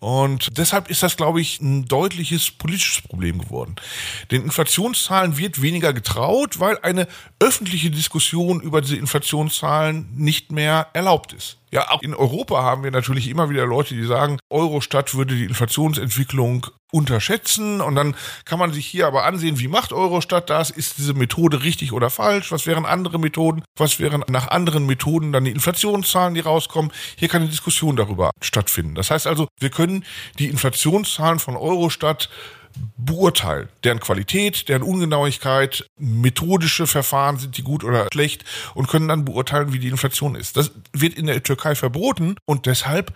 Und 0.00 0.56
deshalb 0.56 0.88
ist 0.88 1.02
das, 1.02 1.18
glaube 1.18 1.42
ich, 1.42 1.60
ein 1.60 1.84
deutliches 1.84 2.50
politisches 2.50 3.02
Problem 3.02 3.38
geworden. 3.38 3.76
Den 4.30 4.42
Inflationszahlen 4.44 5.36
wird 5.36 5.60
weniger 5.60 5.92
getraut, 5.92 6.58
weil 6.58 6.78
eine 6.78 7.06
öffentliche 7.38 7.90
Diskussion 7.90 8.62
über 8.62 8.80
diese 8.80 8.96
Inflationszahlen 8.96 10.08
nicht 10.16 10.52
mehr 10.52 10.88
erlaubt 10.94 11.34
ist. 11.34 11.59
Ja, 11.72 11.90
auch 11.90 12.02
in 12.02 12.14
Europa 12.14 12.62
haben 12.62 12.82
wir 12.82 12.90
natürlich 12.90 13.28
immer 13.28 13.48
wieder 13.48 13.64
Leute, 13.64 13.94
die 13.94 14.04
sagen, 14.04 14.38
Eurostat 14.50 15.14
würde 15.14 15.36
die 15.36 15.44
Inflationsentwicklung 15.44 16.66
unterschätzen 16.90 17.80
und 17.80 17.94
dann 17.94 18.16
kann 18.44 18.58
man 18.58 18.72
sich 18.72 18.86
hier 18.86 19.06
aber 19.06 19.24
ansehen, 19.24 19.60
wie 19.60 19.68
macht 19.68 19.92
Eurostat 19.92 20.50
das? 20.50 20.70
Ist 20.70 20.98
diese 20.98 21.14
Methode 21.14 21.62
richtig 21.62 21.92
oder 21.92 22.10
falsch? 22.10 22.50
Was 22.50 22.66
wären 22.66 22.84
andere 22.86 23.20
Methoden? 23.20 23.62
Was 23.76 24.00
wären 24.00 24.24
nach 24.28 24.48
anderen 24.48 24.86
Methoden 24.86 25.32
dann 25.32 25.44
die 25.44 25.52
Inflationszahlen, 25.52 26.34
die 26.34 26.40
rauskommen? 26.40 26.90
Hier 27.16 27.28
kann 27.28 27.42
eine 27.42 27.50
Diskussion 27.50 27.94
darüber 27.94 28.30
stattfinden. 28.40 28.96
Das 28.96 29.12
heißt 29.12 29.28
also, 29.28 29.46
wir 29.60 29.70
können 29.70 30.04
die 30.40 30.48
Inflationszahlen 30.48 31.38
von 31.38 31.56
Eurostat 31.56 32.28
beurteilen. 32.96 33.68
Deren 33.84 34.00
Qualität, 34.00 34.68
deren 34.68 34.82
Ungenauigkeit, 34.82 35.86
methodische 35.98 36.86
Verfahren, 36.86 37.38
sind 37.38 37.56
die 37.56 37.62
gut 37.62 37.84
oder 37.84 38.08
schlecht 38.12 38.44
und 38.74 38.88
können 38.88 39.08
dann 39.08 39.24
beurteilen, 39.24 39.72
wie 39.72 39.78
die 39.78 39.88
Inflation 39.88 40.34
ist. 40.34 40.56
Das 40.56 40.70
wird 40.92 41.14
in 41.14 41.26
der 41.26 41.42
Türkei 41.42 41.74
verboten 41.74 42.36
und 42.46 42.66
deshalb 42.66 43.12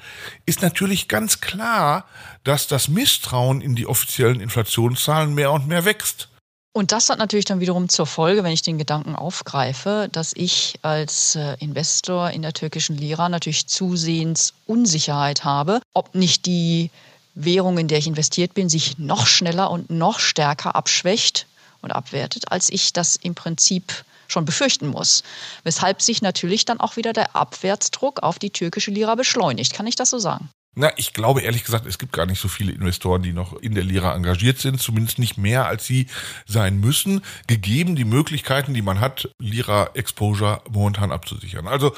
ist 0.47 0.63
natürlich 0.63 1.09
ganz 1.09 1.41
klar, 1.41 2.07
dass 2.45 2.67
das 2.67 2.89
Misstrauen 2.89 3.61
in 3.61 3.75
die 3.75 3.87
offiziellen 3.87 4.41
Inflationszahlen 4.41 5.35
mehr 5.35 5.53
und 5.53 5.69
mehr 5.69 5.85
wächst. 5.85 6.29
Und 6.77 6.91
das 6.91 7.09
hat 7.09 7.21
natürlich 7.21 7.45
dann 7.45 7.61
wiederum 7.61 7.89
zur 7.89 8.05
Folge, 8.05 8.43
wenn 8.43 8.51
ich 8.51 8.63
den 8.63 8.79
Gedanken 8.79 9.15
aufgreife, 9.15 10.09
dass 10.11 10.33
ich 10.35 10.75
als 10.83 11.37
äh, 11.37 11.57
Investor 11.61 12.31
in 12.31 12.43
der 12.43 12.53
türkischen 12.53 12.99
Lira 12.99 13.29
natürlich 13.29 13.69
zusehends 13.69 14.55
Unsicherheit 14.67 15.45
habe, 15.45 15.81
ob 15.95 16.17
nicht 16.17 16.47
die 16.47 16.91
Währung, 17.35 17.79
in 17.79 17.89
der 17.89 17.99
ich 17.99 18.07
investiert 18.07 18.55
bin, 18.55 18.69
sich 18.69 18.99
noch 18.99 19.27
schneller 19.27 19.71
und 19.71 19.91
noch 19.91 20.21
stärker 20.21 20.75
abschwächt 20.75 21.47
und 21.81 21.91
abwertet, 21.91 22.51
als 22.51 22.71
ich 22.71 22.93
das 22.93 23.17
im 23.17 23.35
Prinzip 23.35 24.05
schon 24.29 24.45
befürchten 24.45 24.89
muss. 24.89 25.23
Weshalb 25.65 26.01
sich 26.01 26.23
natürlich 26.23 26.65
dann 26.65 26.81
auch 26.81 26.97
wieder 26.97 27.13
der 27.13 27.37
Abwärtsdruck 27.37 28.23
auf 28.23 28.39
die 28.39 28.51
türkische 28.51 28.91
Lira 28.91 29.15
beschleunigt. 29.15 29.75
Kann 29.75 29.87
ich 29.87 29.97
das 29.97 30.11
so 30.11 30.19
sagen? 30.19 30.49
Na, 30.77 30.91
ich 30.97 31.13
glaube 31.13 31.43
ehrlich 31.43 31.65
gesagt, 31.65 31.87
es 31.87 31.99
gibt 31.99 32.13
gar 32.13 32.27
nicht 32.27 32.41
so 32.41 32.49
viele 32.49 32.73
Investoren, 32.73 33.23
die 33.23 33.33
noch 33.33 33.53
in 33.61 33.75
der 33.75 33.85
Lira 33.85 34.15
engagiert 34.15 34.59
sind, 34.59 34.81
zumindest 34.81 35.21
nicht 35.21 35.39
mehr, 35.39 35.67
als 35.67 35.87
sie 35.87 36.09
sein 36.47 36.81
müssen, 36.81 37.23
gegeben 37.47 37.95
die 37.95 38.05
Möglichkeiten, 38.05 38.75
die 38.75 38.83
man 38.83 38.99
hat, 38.99 39.31
Lira 39.39 39.91
Exposure 39.95 40.63
momentan 40.69 41.13
abzusichern. 41.13 41.69
Also 41.69 41.95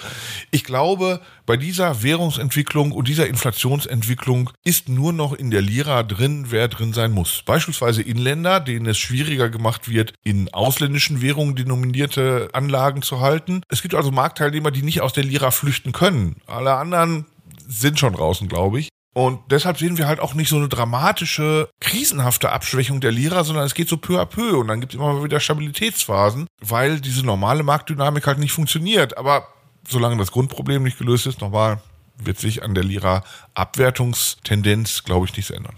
ich 0.51 0.65
glaube, 0.65 1.21
bei 1.47 1.57
dieser 1.57 2.03
Währungsentwicklung 2.03 2.93
und 2.93 3.09
dieser 3.09 3.27
Inflationsentwicklung 3.29 4.51
ist 4.63 4.89
nur 4.89 5.13
noch 5.13 5.33
in 5.33 5.51
der 5.51 5.63
Lira 5.63 6.03
drin, 6.03 6.47
wer 6.51 6.69
drin 6.69 6.93
sein 6.93 7.13
muss. 7.13 7.43
Beispielsweise 7.47 8.03
Inländer, 8.03 8.61
denen 8.61 8.87
es 8.87 8.99
schwieriger 8.99 9.49
gemacht 9.49 9.89
wird, 9.89 10.13
in 10.23 10.53
ausländischen 10.53 11.23
Währungen 11.23 11.57
denominierte 11.57 12.51
Anlagen 12.53 13.01
zu 13.01 13.21
halten. 13.21 13.63
Es 13.69 13.81
gibt 13.81 13.95
also 13.95 14.11
Marktteilnehmer, 14.11 14.71
die 14.71 14.83
nicht 14.83 15.01
aus 15.01 15.15
der 15.15 15.25
Lira 15.25 15.51
flüchten 15.51 15.93
können. 15.93 16.37
Alle 16.47 16.75
anderen 16.75 17.27
sind 17.67 17.99
schon 17.99 18.15
draußen, 18.15 18.49
glaube 18.49 18.81
ich. 18.81 18.89
Und 19.15 19.41
deshalb 19.51 19.79
sehen 19.79 19.97
wir 19.97 20.07
halt 20.07 20.21
auch 20.21 20.35
nicht 20.35 20.51
so 20.51 20.57
eine 20.57 20.69
dramatische, 20.69 21.71
krisenhafte 21.81 22.53
Abschwächung 22.53 23.01
der 23.01 23.13
Lira, 23.13 23.45
sondern 23.45 23.65
es 23.65 23.73
geht 23.73 23.89
so 23.89 23.97
peu 23.97 24.21
à 24.21 24.27
peu 24.27 24.59
und 24.59 24.69
dann 24.69 24.81
gibt 24.81 24.93
es 24.93 24.99
immer 24.99 25.25
wieder 25.25 25.41
Stabilitätsphasen, 25.41 26.47
weil 26.61 27.01
diese 27.01 27.25
normale 27.25 27.63
Marktdynamik 27.63 28.27
halt 28.27 28.39
nicht 28.39 28.53
funktioniert. 28.53 29.17
Aber 29.17 29.49
solange 29.89 30.19
das 30.19 30.33
Grundproblem 30.33 30.83
nicht 30.83 30.99
gelöst 30.99 31.27
ist, 31.27 31.41
nochmal, 31.41 31.81
wird 32.19 32.39
sich 32.39 32.63
an 32.63 32.75
der 32.75 32.85
Lira 32.85 33.25
Abwertungstendenz, 33.55 35.05
glaube 35.05 35.25
ich, 35.25 35.35
nichts 35.35 35.51
ändern. 35.51 35.77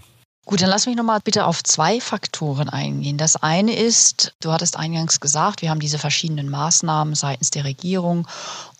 Gut, 0.49 0.63
dann 0.63 0.69
lass 0.69 0.87
mich 0.87 0.95
nochmal 0.95 1.19
bitte 1.23 1.45
auf 1.45 1.63
zwei 1.63 2.01
Faktoren 2.01 2.69
eingehen. 2.69 3.19
Das 3.19 3.35
eine 3.35 3.75
ist, 3.75 4.33
du 4.41 4.51
hattest 4.51 4.77
eingangs 4.77 5.19
gesagt, 5.19 5.61
wir 5.61 5.69
haben 5.69 5.79
diese 5.79 5.99
verschiedenen 5.99 6.49
Maßnahmen 6.49 7.13
seitens 7.13 7.51
der 7.51 7.65
Regierung 7.65 8.27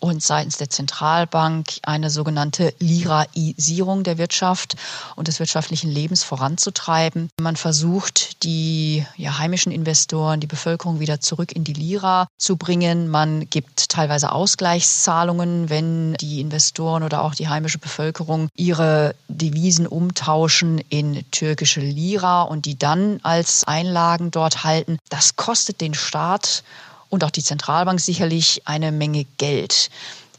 und 0.00 0.22
seitens 0.22 0.56
der 0.56 0.70
Zentralbank, 0.70 1.68
eine 1.82 2.10
sogenannte 2.10 2.74
Liraisierung 2.78 4.02
der 4.02 4.18
Wirtschaft 4.18 4.76
und 5.14 5.28
des 5.28 5.38
wirtschaftlichen 5.38 5.90
Lebens 5.90 6.24
voranzutreiben. 6.24 7.28
Man 7.40 7.56
versucht, 7.56 8.42
die 8.42 9.06
ja, 9.16 9.38
heimischen 9.38 9.72
Investoren, 9.72 10.40
die 10.40 10.46
Bevölkerung 10.46 11.00
wieder 11.00 11.20
zurück 11.20 11.52
in 11.52 11.64
die 11.64 11.74
Lira 11.74 12.28
zu 12.38 12.56
bringen. 12.56 13.08
Man 13.08 13.48
gibt 13.50 13.90
teilweise 13.90 14.32
Ausgleichszahlungen, 14.32 15.68
wenn 15.68 16.14
die 16.14 16.40
Investoren 16.40 17.02
oder 17.02 17.22
auch 17.22 17.34
die 17.34 17.48
heimische 17.48 17.78
Bevölkerung 17.78 18.48
ihre 18.56 19.14
Devisen 19.28 19.86
umtauschen 19.86 20.82
in 20.88 21.30
türkische 21.30 21.80
Lira 21.80 22.42
und 22.42 22.64
die 22.64 22.78
dann 22.78 23.20
als 23.22 23.64
Einlagen 23.64 24.30
dort 24.30 24.64
halten, 24.64 24.98
das 25.10 25.36
kostet 25.36 25.80
den 25.80 25.94
Staat 25.94 26.62
und 27.10 27.24
auch 27.24 27.30
die 27.30 27.42
Zentralbank 27.42 28.00
sicherlich 28.00 28.62
eine 28.64 28.92
Menge 28.92 29.26
Geld. 29.36 29.90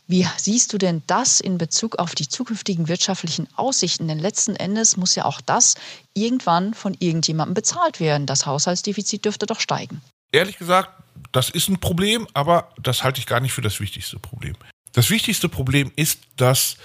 Wie 0.07 0.27
siehst 0.35 0.73
du 0.73 0.77
denn 0.77 1.03
das 1.07 1.39
in 1.39 1.57
Bezug 1.57 1.99
auf 1.99 2.15
die 2.15 2.27
zukünftigen 2.27 2.87
wirtschaftlichen 2.87 3.47
Aussichten? 3.55 4.07
Denn 4.07 4.19
letzten 4.19 4.55
Endes 4.55 4.97
muss 4.97 5.15
ja 5.15 5.23
auch 5.25 5.39
das 5.39 5.75
irgendwann 6.13 6.73
von 6.73 6.95
irgendjemandem 6.99 7.53
bezahlt 7.53 7.99
werden. 7.99 8.25
Das 8.25 8.45
Haushaltsdefizit 8.45 9.23
dürfte 9.23 9.45
doch 9.45 9.61
steigen. 9.61 10.01
Ehrlich 10.33 10.57
gesagt, 10.57 10.89
das 11.31 11.49
ist 11.49 11.69
ein 11.69 11.79
Problem, 11.79 12.27
aber 12.33 12.69
das 12.81 13.03
halte 13.03 13.19
ich 13.19 13.25
gar 13.25 13.39
nicht 13.39 13.53
für 13.53 13.61
das 13.61 13.79
wichtigste 13.79 14.19
Problem. 14.19 14.55
Das 14.93 15.09
wichtigste 15.09 15.47
Problem 15.47 15.91
ist, 15.95 16.19
dass 16.35 16.75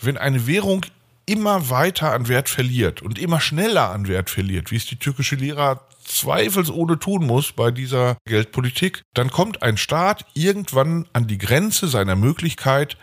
wenn 0.00 0.16
eine 0.16 0.46
Währung 0.46 0.86
immer 1.26 1.68
weiter 1.70 2.12
an 2.12 2.28
Wert 2.28 2.48
verliert 2.48 3.02
und 3.02 3.18
immer 3.18 3.40
schneller 3.40 3.90
an 3.90 4.06
Wert 4.06 4.30
verliert, 4.30 4.70
wie 4.70 4.76
es 4.76 4.86
die 4.86 4.96
türkische 4.96 5.34
Lira 5.34 5.80
zweifelsohne 6.06 6.98
tun 6.98 7.26
muss 7.26 7.52
bei 7.52 7.70
dieser 7.70 8.16
Geldpolitik, 8.26 9.02
dann 9.14 9.30
kommt 9.30 9.62
ein 9.62 9.76
Staat 9.76 10.24
irgendwann 10.34 11.08
an 11.12 11.26
die 11.26 11.38
Grenze 11.38 11.88
seiner 11.88 12.16
Möglichkeit, 12.16 12.96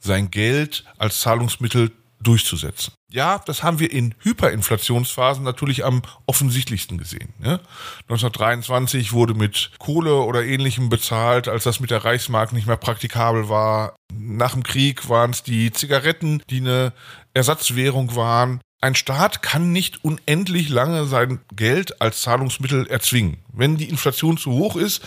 sein 0.00 0.30
Geld 0.30 0.84
als 0.98 1.20
Zahlungsmittel 1.20 1.92
durchzusetzen. 2.20 2.94
Ja, 3.10 3.40
das 3.44 3.62
haben 3.62 3.78
wir 3.78 3.92
in 3.92 4.14
Hyperinflationsphasen 4.20 5.44
natürlich 5.44 5.84
am 5.84 6.02
offensichtlichsten 6.26 6.98
gesehen. 6.98 7.32
Ne? 7.38 7.60
1923 8.02 9.12
wurde 9.12 9.34
mit 9.34 9.70
Kohle 9.78 10.16
oder 10.16 10.44
ähnlichem 10.44 10.88
bezahlt, 10.88 11.46
als 11.46 11.64
das 11.64 11.78
mit 11.78 11.90
der 11.90 12.04
Reichsmark 12.04 12.52
nicht 12.52 12.66
mehr 12.66 12.76
praktikabel 12.76 13.48
war. 13.48 13.94
Nach 14.12 14.54
dem 14.54 14.64
Krieg 14.64 15.08
waren 15.08 15.30
es 15.30 15.42
die 15.42 15.70
Zigaretten, 15.70 16.42
die 16.50 16.58
eine 16.60 16.92
Ersatzwährung 17.32 18.16
waren. 18.16 18.60
Ein 18.80 18.94
Staat 18.94 19.42
kann 19.42 19.72
nicht 19.72 20.04
unendlich 20.04 20.68
lange 20.68 21.06
sein 21.06 21.40
Geld 21.54 22.00
als 22.02 22.20
Zahlungsmittel 22.20 22.86
erzwingen. 22.86 23.38
Wenn 23.52 23.78
die 23.78 23.88
Inflation 23.88 24.36
zu 24.36 24.52
hoch 24.52 24.76
ist, 24.76 25.02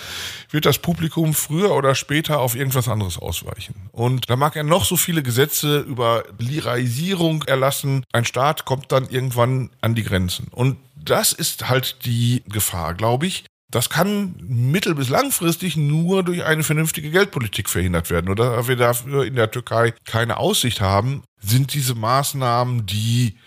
wird 0.50 0.66
das 0.66 0.80
Publikum 0.80 1.36
früher 1.36 1.72
oder 1.76 1.94
später 1.94 2.40
auf 2.40 2.56
irgendwas 2.56 2.88
anderes 2.88 3.20
ausweichen. 3.20 3.76
Und 3.92 4.30
da 4.30 4.36
mag 4.36 4.56
er 4.56 4.64
noch 4.64 4.86
so 4.86 4.98
viele 4.98 5.22
Gesetze 5.22 5.80
über 5.80 6.24
Liraisierung 6.40 7.44
erlassen. 7.44 8.04
Ein 8.12 8.26
Staat 8.26 8.66
kommt 8.66 8.92
dann 8.92 9.08
irgendwann 9.08 9.70
an 9.82 9.94
die 9.94 10.04
Grenzen. 10.04 10.48
Und 10.50 10.78
das 10.96 11.32
ist 11.32 11.70
halt 11.70 12.06
die 12.06 12.44
Gefahr, 12.50 12.96
glaube 12.96 13.28
ich. 13.28 13.46
Das 13.72 13.92
kann 13.92 14.34
mittel- 14.40 14.96
bis 14.96 15.10
langfristig 15.10 15.78
nur 15.78 16.24
durch 16.24 16.44
eine 16.44 16.64
vernünftige 16.64 17.12
Geldpolitik 17.12 17.70
verhindert 17.70 18.10
werden. 18.10 18.32
Oder 18.32 18.68
wir 18.68 18.76
dafür 18.76 19.26
in 19.26 19.36
der 19.36 19.52
Türkei 19.52 19.94
keine 20.06 20.38
Aussicht 20.38 20.82
haben, 20.82 21.22
sind 21.42 21.74
diese 21.74 21.96
Maßnahmen, 21.96 22.86
die 22.86 23.38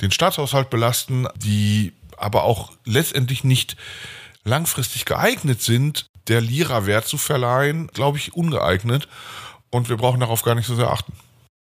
den 0.00 0.10
Staatshaushalt 0.10 0.70
belasten, 0.70 1.26
die 1.36 1.92
aber 2.16 2.44
auch 2.44 2.72
letztendlich 2.84 3.44
nicht 3.44 3.76
langfristig 4.44 5.04
geeignet 5.04 5.62
sind, 5.62 6.06
der 6.28 6.40
Lira 6.40 6.86
Wert 6.86 7.06
zu 7.06 7.16
verleihen, 7.18 7.88
glaube 7.88 8.18
ich, 8.18 8.34
ungeeignet. 8.34 9.08
Und 9.70 9.88
wir 9.88 9.96
brauchen 9.96 10.20
darauf 10.20 10.42
gar 10.42 10.54
nicht 10.54 10.66
so 10.66 10.76
sehr 10.76 10.90
achten. 10.90 11.12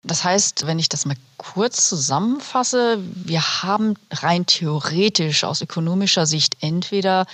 Das 0.05 0.25
heißt, 0.25 0.67
wenn 0.67 0.79
ich 0.79 0.89
das 0.89 1.07
mal 1.07 1.17
kurz 1.37 1.89
zusammenfasse, 1.89 2.99
wir 3.15 3.63
haben 3.63 3.95
rein 4.11 4.47
theoretisch 4.47 5.45
aus 5.45 5.61
ökonomischer 5.61 6.27
Sicht 6.27 6.57
entweder 6.61 7.27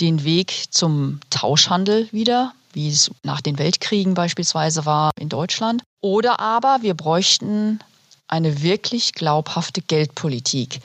den 0.00 0.24
Weg 0.24 0.66
zum 0.70 1.20
Tauschhandel 1.30 2.08
wieder, 2.12 2.52
wie 2.74 2.88
es 2.88 3.10
nach 3.22 3.40
den 3.40 3.58
Weltkriegen 3.58 4.14
beispielsweise 4.14 4.84
war 4.84 5.10
in 5.18 5.28
Deutschland, 5.28 5.82
oder 6.00 6.40
aber 6.40 6.78
wir 6.82 6.94
bräuchten 6.94 7.80
eine 8.28 8.62
wirklich 8.62 9.12
glaubhafte 9.12 9.80
Geldpolitik. 9.82 10.80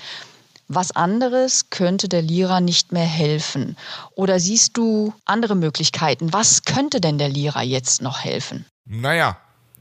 Was 0.68 0.92
anderes 0.92 1.72
könnte 1.72 2.08
der 2.08 2.22
Lira 2.22 2.62
nicht 2.62 2.92
mehr 2.92 3.06
helfen? 3.06 3.76
Oder 4.14 4.40
siehst 4.40 4.78
du 4.78 5.14
andere 5.26 5.56
Möglichkeiten? 5.56 6.32
Was 6.32 6.64
könnte 6.64 7.02
denn 7.02 7.18
der 7.18 7.30
Lira 7.30 7.64
jetzt 7.64 8.04
noch 8.04 8.20
helfen? 8.24 8.66
Naja, 8.86 9.38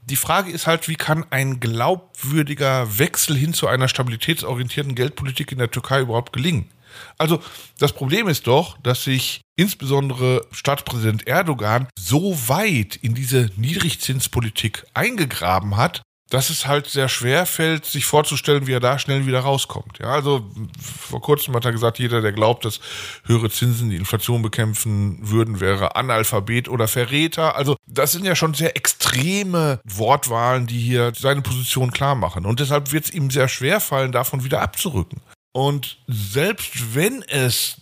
die 0.09 0.17
Frage 0.17 0.51
ist 0.51 0.67
halt, 0.67 0.89
wie 0.89 0.95
kann 0.95 1.27
ein 1.29 1.61
glaubwürdiger 1.61 2.99
Wechsel 2.99 3.37
hin 3.37 3.53
zu 3.53 3.67
einer 3.67 3.89
stabilitätsorientierten 3.89 4.95
Geldpolitik 4.95 5.53
in 5.53 5.59
der 5.59 5.71
Türkei 5.71 6.01
überhaupt 6.01 6.33
gelingen? 6.33 6.71
Also 7.17 7.41
das 7.79 7.93
Problem 7.93 8.29
ist 8.29 8.47
doch, 8.47 8.79
dass 8.79 9.05
sich 9.05 9.41
insbesondere 9.57 10.47
Staatspräsident 10.53 11.27
Erdogan 11.27 11.89
so 11.99 12.37
weit 12.49 12.97
in 12.97 13.15
diese 13.15 13.51
Niedrigzinspolitik 13.57 14.85
eingegraben 14.95 15.77
hat, 15.77 16.03
dass 16.31 16.51
es 16.51 16.67
halt 16.67 16.87
sehr 16.87 17.09
schwer 17.09 17.47
fällt, 17.47 17.87
sich 17.87 18.05
vorzustellen, 18.05 18.67
wie 18.67 18.73
er 18.73 18.81
da 18.81 18.99
schnell 18.99 19.27
wieder 19.27 19.41
rauskommt. 19.41 19.99
Ja, 19.99 20.09
also 20.09 20.47
vor 20.79 21.23
kurzem 21.23 21.55
hat 21.55 21.65
er 21.65 21.73
gesagt, 21.73 21.99
jeder, 21.99 22.21
der 22.21 22.33
glaubt, 22.33 22.65
dass 22.65 22.81
höhere 23.25 23.51
Zinsen 23.51 23.91
die 23.91 23.97
Inflation 23.97 24.43
bekämpfen 24.43 25.19
würden, 25.23 25.61
wäre 25.61 25.97
Analphabet 25.97 26.69
oder 26.69 26.87
Verräter. 26.87 27.57
Also 27.57 27.77
das 27.87 28.13
sind 28.13 28.27
ja 28.27 28.37
schon 28.37 28.55
sehr 28.55 28.77
extreme 28.77 29.81
Wortwahlen, 29.85 30.67
die 30.67 30.79
hier 30.79 31.13
seine 31.17 31.41
Position 31.41 31.91
klar 31.93 32.15
machen. 32.15 32.45
Und 32.45 32.61
deshalb 32.61 32.93
wird 32.93 33.07
es 33.07 33.11
ihm 33.11 33.31
sehr 33.31 33.49
schwer 33.49 33.81
fallen, 33.81 34.13
davon 34.13 34.45
wieder 34.45 34.61
abzurücken. 34.61 35.23
Und 35.59 35.97
selbst 36.07 36.95
wenn 36.95 37.23
es 37.23 37.79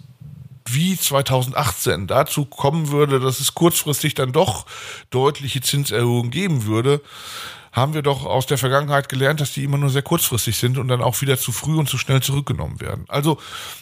wie 0.65 0.97
2018 0.97 2.07
dazu 2.07 2.47
kommen 2.47 2.89
würde, 2.89 3.21
dass 3.21 3.39
es 3.39 3.55
kurzfristig 3.55 4.15
dann 4.15 4.33
doch 4.33 4.65
deutliche 5.11 5.61
Zinserhöhungen 5.61 6.31
geben 6.31 6.65
würde, 6.65 7.03
haben 7.73 7.93
wir 7.93 8.01
doch 8.01 8.25
aus 8.25 8.47
der 8.47 8.57
Vergangenheit 8.57 9.11
gelernt, 9.11 9.43
dass 9.43 9.53
die 9.53 9.63
immer 9.63 9.77
nur 9.77 9.91
sehr 9.91 10.01
kurzfristig 10.01 10.57
sind 10.57 10.79
und 10.79 10.89
dann 10.89 11.03
auch 11.03 11.21
wieder 11.21 11.37
zu 11.37 11.53
früh 11.53 11.77
und 11.77 11.87
zu 11.87 11.99
schnell 11.99 12.23
zurückgenommen 12.23 12.81
werden. 12.81 13.05
Also 13.09 13.37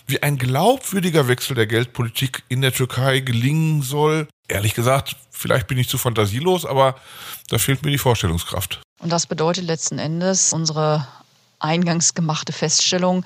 wie 0.09 0.21
ein 0.21 0.39
glaubwürdiger 0.39 1.29
Wechsel 1.29 1.55
der 1.55 1.69
Geldpolitik 1.69 2.43
in 2.49 2.63
der 2.63 2.73
Türkei 2.73 3.21
gelingen 3.21 3.83
soll, 3.83 4.27
ehrlich 4.49 4.75
gesagt, 4.75 5.15
vielleicht 5.31 5.69
bin 5.69 5.79
ich 5.79 5.89
zu 5.89 5.99
fantasielos, 5.99 6.67
aber 6.67 6.97
da 7.49 7.59
fehlt 7.59 7.85
mir 7.85 7.93
die 7.93 7.99
Vorstellungskraft. 7.99 8.81
Und 8.99 9.11
das 9.11 9.29
bedeutet 9.29 9.67
letzten 9.67 10.01
Endes 10.01 10.53
unsere 10.53 11.07
eingangs 11.61 12.15
gemachte 12.15 12.53
Feststellung, 12.53 13.25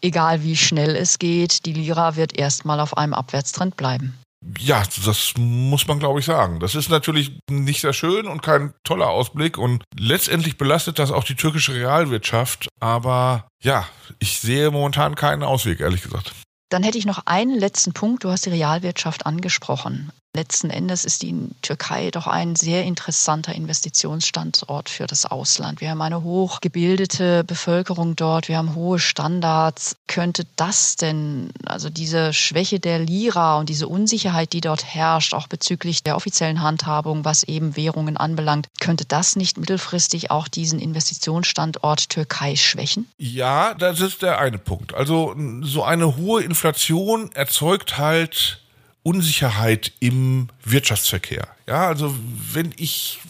egal 0.00 0.42
wie 0.42 0.56
schnell 0.56 0.96
es 0.96 1.18
geht, 1.18 1.66
die 1.66 1.72
Lira 1.72 2.16
wird 2.16 2.38
erstmal 2.38 2.80
auf 2.80 2.96
einem 2.96 3.14
Abwärtstrend 3.14 3.76
bleiben. 3.76 4.18
Ja, 4.58 4.84
das 5.04 5.34
muss 5.36 5.86
man, 5.88 5.98
glaube 5.98 6.20
ich, 6.20 6.26
sagen. 6.26 6.60
Das 6.60 6.74
ist 6.74 6.88
natürlich 6.88 7.38
nicht 7.50 7.80
sehr 7.80 7.92
schön 7.92 8.26
und 8.26 8.42
kein 8.42 8.74
toller 8.84 9.08
Ausblick 9.08 9.58
und 9.58 9.82
letztendlich 9.98 10.56
belastet 10.56 10.98
das 10.98 11.10
auch 11.10 11.24
die 11.24 11.34
türkische 11.34 11.74
Realwirtschaft. 11.74 12.68
Aber 12.80 13.48
ja, 13.62 13.88
ich 14.18 14.38
sehe 14.38 14.70
momentan 14.70 15.14
keinen 15.14 15.42
Ausweg, 15.42 15.80
ehrlich 15.80 16.02
gesagt. 16.02 16.32
Dann 16.68 16.82
hätte 16.82 16.98
ich 16.98 17.06
noch 17.06 17.26
einen 17.26 17.58
letzten 17.58 17.92
Punkt. 17.92 18.24
Du 18.24 18.30
hast 18.30 18.46
die 18.46 18.50
Realwirtschaft 18.50 19.26
angesprochen. 19.26 20.12
Letzten 20.36 20.68
Endes 20.68 21.06
ist 21.06 21.22
die 21.22 21.34
Türkei 21.62 22.10
doch 22.10 22.26
ein 22.26 22.56
sehr 22.56 22.84
interessanter 22.84 23.54
Investitionsstandort 23.54 24.90
für 24.90 25.06
das 25.06 25.24
Ausland. 25.24 25.80
Wir 25.80 25.88
haben 25.88 26.02
eine 26.02 26.22
hochgebildete 26.22 27.42
Bevölkerung 27.42 28.16
dort, 28.16 28.48
wir 28.48 28.58
haben 28.58 28.74
hohe 28.74 28.98
Standards. 28.98 29.96
Könnte 30.06 30.44
das 30.56 30.96
denn, 30.96 31.48
also 31.64 31.88
diese 31.88 32.34
Schwäche 32.34 32.78
der 32.80 32.98
Lira 32.98 33.58
und 33.58 33.70
diese 33.70 33.88
Unsicherheit, 33.88 34.52
die 34.52 34.60
dort 34.60 34.84
herrscht, 34.84 35.32
auch 35.32 35.46
bezüglich 35.46 36.02
der 36.02 36.16
offiziellen 36.16 36.60
Handhabung, 36.60 37.24
was 37.24 37.42
eben 37.42 37.74
Währungen 37.74 38.18
anbelangt, 38.18 38.68
könnte 38.78 39.06
das 39.06 39.36
nicht 39.36 39.56
mittelfristig 39.56 40.30
auch 40.30 40.48
diesen 40.48 40.78
Investitionsstandort 40.78 42.10
Türkei 42.10 42.56
schwächen? 42.56 43.08
Ja, 43.16 43.72
das 43.72 44.00
ist 44.00 44.20
der 44.20 44.38
eine 44.38 44.58
Punkt. 44.58 44.92
Also 44.92 45.34
so 45.62 45.82
eine 45.82 46.18
hohe 46.18 46.42
Inflation 46.42 47.32
erzeugt 47.32 47.96
halt 47.96 48.60
Unsicherheit 49.06 49.92
im 50.00 50.48
Wirtschaftsverkehr. 50.64 51.46
Ja, 51.68 51.86
also 51.86 52.12
wenn 52.52 52.74
ich 52.76 53.20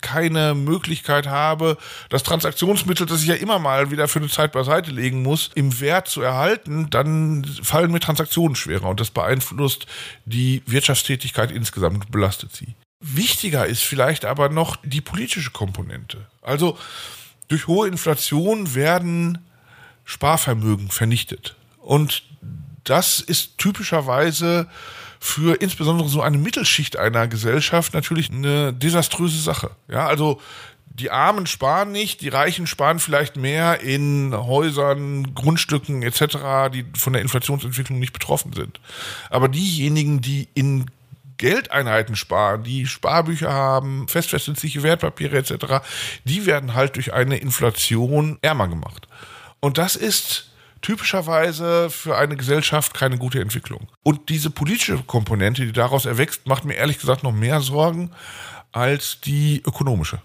keine 0.00 0.54
Möglichkeit 0.54 1.26
habe, 1.26 1.76
das 2.08 2.22
Transaktionsmittel, 2.22 3.04
das 3.04 3.20
ich 3.20 3.28
ja 3.28 3.34
immer 3.34 3.58
mal 3.58 3.90
wieder 3.90 4.08
für 4.08 4.20
eine 4.20 4.30
Zeit 4.30 4.52
beiseite 4.52 4.90
legen 4.90 5.22
muss, 5.22 5.50
im 5.54 5.80
Wert 5.80 6.08
zu 6.08 6.22
erhalten, 6.22 6.88
dann 6.88 7.44
fallen 7.62 7.92
mir 7.92 8.00
Transaktionen 8.00 8.56
schwerer 8.56 8.88
und 8.88 9.00
das 9.00 9.10
beeinflusst 9.10 9.86
die 10.24 10.62
Wirtschaftstätigkeit 10.64 11.50
insgesamt 11.50 12.10
belastet 12.10 12.56
sie. 12.56 12.74
Wichtiger 13.00 13.66
ist 13.66 13.84
vielleicht 13.84 14.24
aber 14.24 14.48
noch 14.48 14.76
die 14.82 15.02
politische 15.02 15.50
Komponente. 15.50 16.26
Also 16.40 16.78
durch 17.48 17.66
hohe 17.66 17.86
Inflation 17.86 18.74
werden 18.74 19.44
Sparvermögen 20.06 20.88
vernichtet. 20.88 21.54
Und 21.80 22.22
das 22.84 23.20
ist 23.20 23.58
typischerweise 23.58 24.68
für 25.20 25.60
insbesondere 25.60 26.08
so 26.08 26.22
eine 26.22 26.38
Mittelschicht 26.38 26.96
einer 26.96 27.28
Gesellschaft 27.28 27.94
natürlich 27.94 28.30
eine 28.30 28.72
desaströse 28.72 29.40
Sache. 29.40 29.70
Ja, 29.88 30.06
also 30.06 30.40
die 30.86 31.10
Armen 31.10 31.46
sparen 31.46 31.92
nicht, 31.92 32.20
die 32.20 32.28
Reichen 32.28 32.66
sparen 32.66 32.98
vielleicht 32.98 33.36
mehr 33.36 33.80
in 33.80 34.34
Häusern, 34.36 35.34
Grundstücken 35.34 36.02
etc., 36.02 36.72
die 36.72 36.84
von 36.96 37.12
der 37.12 37.22
Inflationsentwicklung 37.22 37.98
nicht 37.98 38.12
betroffen 38.12 38.52
sind. 38.52 38.80
Aber 39.30 39.48
diejenigen, 39.48 40.20
die 40.20 40.48
in 40.54 40.86
Geldeinheiten 41.36 42.16
sparen, 42.16 42.64
die 42.64 42.86
Sparbücher 42.86 43.52
haben, 43.52 44.08
festverzinsliche 44.08 44.82
Wertpapiere 44.82 45.38
etc., 45.38 45.86
die 46.24 46.46
werden 46.46 46.74
halt 46.74 46.96
durch 46.96 47.12
eine 47.12 47.36
Inflation 47.38 48.38
ärmer 48.42 48.66
gemacht. 48.66 49.06
Und 49.60 49.78
das 49.78 49.94
ist 49.94 50.47
typischerweise 50.80 51.90
für 51.90 52.16
eine 52.16 52.36
Gesellschaft 52.36 52.94
keine 52.94 53.18
gute 53.18 53.40
Entwicklung. 53.40 53.88
Und 54.02 54.28
diese 54.28 54.50
politische 54.50 54.98
Komponente, 55.02 55.64
die 55.64 55.72
daraus 55.72 56.06
erwächst, 56.06 56.46
macht 56.46 56.64
mir 56.64 56.74
ehrlich 56.74 56.98
gesagt 56.98 57.22
noch 57.22 57.32
mehr 57.32 57.60
Sorgen 57.60 58.10
als 58.72 59.20
die 59.20 59.62
ökonomische. 59.66 60.20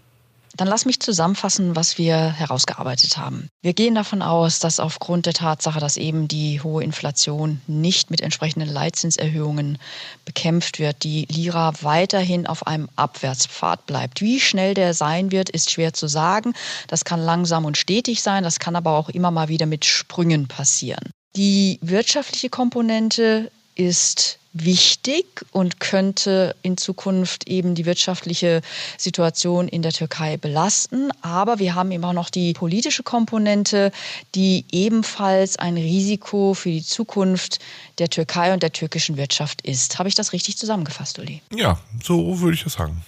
Dann 0.55 0.67
lass 0.67 0.85
mich 0.85 0.99
zusammenfassen, 0.99 1.75
was 1.75 1.97
wir 1.97 2.15
herausgearbeitet 2.15 3.17
haben. 3.17 3.49
Wir 3.63 3.73
gehen 3.73 3.95
davon 3.95 4.21
aus, 4.21 4.59
dass 4.59 4.79
aufgrund 4.79 5.25
der 5.25 5.33
Tatsache, 5.33 5.79
dass 5.79 5.97
eben 5.97 6.27
die 6.27 6.61
hohe 6.61 6.83
Inflation 6.83 7.61
nicht 7.65 8.11
mit 8.11 8.21
entsprechenden 8.21 8.69
Leitzinserhöhungen 8.69 9.79
bekämpft 10.25 10.77
wird, 10.77 11.03
die 11.03 11.25
Lira 11.25 11.73
weiterhin 11.81 12.45
auf 12.45 12.67
einem 12.67 12.87
Abwärtspfad 12.95 13.87
bleibt. 13.87 14.21
Wie 14.21 14.39
schnell 14.39 14.75
der 14.75 14.93
sein 14.93 15.31
wird, 15.31 15.49
ist 15.49 15.71
schwer 15.71 15.93
zu 15.93 16.07
sagen. 16.07 16.53
Das 16.87 17.03
kann 17.03 17.19
langsam 17.19 17.65
und 17.65 17.77
stetig 17.77 18.21
sein, 18.21 18.43
das 18.43 18.59
kann 18.59 18.75
aber 18.75 18.91
auch 18.91 19.09
immer 19.09 19.31
mal 19.31 19.47
wieder 19.47 19.65
mit 19.65 19.85
Sprüngen 19.85 20.47
passieren. 20.47 21.09
Die 21.35 21.79
wirtschaftliche 21.81 22.49
Komponente 22.49 23.51
ist 23.73 24.37
wichtig 24.53 25.25
und 25.51 25.79
könnte 25.79 26.55
in 26.61 26.77
Zukunft 26.77 27.47
eben 27.47 27.75
die 27.75 27.85
wirtschaftliche 27.85 28.61
Situation 28.97 29.67
in 29.67 29.81
der 29.81 29.91
Türkei 29.91 30.37
belasten. 30.37 31.09
Aber 31.21 31.59
wir 31.59 31.75
haben 31.75 31.91
eben 31.91 32.05
auch 32.05 32.13
noch 32.13 32.29
die 32.29 32.53
politische 32.53 33.03
Komponente, 33.03 33.91
die 34.35 34.65
ebenfalls 34.71 35.57
ein 35.57 35.75
Risiko 35.75 36.53
für 36.53 36.69
die 36.69 36.83
Zukunft 36.83 37.59
der 37.97 38.09
Türkei 38.09 38.53
und 38.53 38.63
der 38.63 38.71
türkischen 38.71 39.17
Wirtschaft 39.17 39.61
ist. 39.61 39.97
Habe 39.99 40.09
ich 40.09 40.15
das 40.15 40.33
richtig 40.33 40.57
zusammengefasst, 40.57 41.19
Uli? 41.19 41.41
Ja, 41.53 41.79
so 42.03 42.39
würde 42.39 42.55
ich 42.55 42.63
das 42.63 42.73
sagen. 42.73 43.03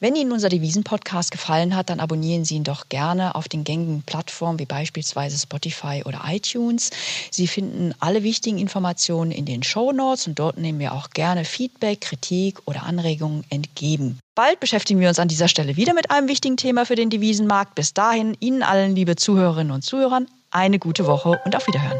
Wenn 0.00 0.14
Ihnen 0.14 0.30
unser 0.30 0.48
Devisen-Podcast 0.48 1.32
gefallen 1.32 1.74
hat, 1.74 1.90
dann 1.90 1.98
abonnieren 1.98 2.44
Sie 2.44 2.54
ihn 2.54 2.62
doch 2.62 2.88
gerne 2.88 3.34
auf 3.34 3.48
den 3.48 3.64
gängigen 3.64 4.04
Plattformen 4.04 4.60
wie 4.60 4.64
beispielsweise 4.64 5.36
Spotify 5.36 6.02
oder 6.04 6.22
iTunes. 6.28 6.90
Sie 7.32 7.48
finden 7.48 7.92
alle 7.98 8.22
wichtigen 8.22 8.58
Informationen 8.58 9.32
in 9.32 9.44
den 9.44 9.64
Show 9.64 9.90
Notes 9.90 10.28
und 10.28 10.38
dort 10.38 10.56
nehmen 10.56 10.78
wir 10.78 10.92
auch 10.92 11.10
gerne 11.10 11.44
Feedback, 11.44 12.00
Kritik 12.00 12.60
oder 12.66 12.84
Anregungen 12.84 13.42
entgegen. 13.50 14.20
Bald 14.36 14.60
beschäftigen 14.60 15.00
wir 15.00 15.08
uns 15.08 15.18
an 15.18 15.26
dieser 15.26 15.48
Stelle 15.48 15.74
wieder 15.74 15.94
mit 15.94 16.12
einem 16.12 16.28
wichtigen 16.28 16.56
Thema 16.56 16.86
für 16.86 16.94
den 16.94 17.10
Devisenmarkt. 17.10 17.74
Bis 17.74 17.92
dahin 17.92 18.36
Ihnen 18.38 18.62
allen, 18.62 18.94
liebe 18.94 19.16
Zuhörerinnen 19.16 19.72
und 19.72 19.82
Zuhörer, 19.82 20.20
eine 20.52 20.78
gute 20.78 21.08
Woche 21.08 21.40
und 21.44 21.56
auf 21.56 21.66
Wiederhören. 21.66 21.98